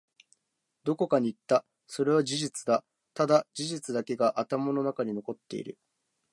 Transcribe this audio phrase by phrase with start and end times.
[0.83, 1.63] どこかに行った。
[1.85, 2.83] それは事実だ。
[3.13, 5.77] ただ、事実だけが頭の中に残っている。